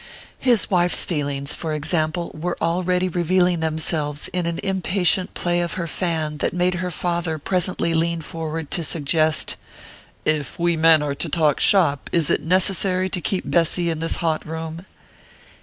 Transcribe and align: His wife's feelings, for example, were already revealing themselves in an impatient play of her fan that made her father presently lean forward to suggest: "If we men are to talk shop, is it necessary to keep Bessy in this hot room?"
His 0.39 0.71
wife's 0.71 1.05
feelings, 1.05 1.53
for 1.53 1.75
example, 1.75 2.31
were 2.33 2.57
already 2.59 3.07
revealing 3.07 3.59
themselves 3.59 4.29
in 4.29 4.47
an 4.47 4.57
impatient 4.63 5.35
play 5.35 5.61
of 5.61 5.73
her 5.73 5.85
fan 5.85 6.37
that 6.37 6.55
made 6.55 6.73
her 6.73 6.89
father 6.89 7.37
presently 7.37 7.93
lean 7.93 8.21
forward 8.21 8.71
to 8.71 8.83
suggest: 8.83 9.57
"If 10.25 10.57
we 10.57 10.75
men 10.75 11.03
are 11.03 11.13
to 11.13 11.29
talk 11.29 11.59
shop, 11.59 12.09
is 12.11 12.31
it 12.31 12.41
necessary 12.41 13.09
to 13.09 13.21
keep 13.21 13.43
Bessy 13.51 13.91
in 13.91 13.99
this 13.99 14.15
hot 14.15 14.43
room?" 14.43 14.87